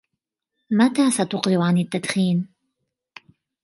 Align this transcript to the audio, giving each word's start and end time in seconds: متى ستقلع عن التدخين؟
متى 0.71 1.11
ستقلع 1.11 1.63
عن 1.65 1.77
التدخين؟ 1.77 2.47